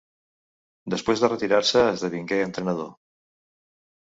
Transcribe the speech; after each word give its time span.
Després 0.93 1.21
de 1.23 1.29
retirar-se 1.31 1.83
esdevingué 1.91 2.41
entrenador. 2.47 2.89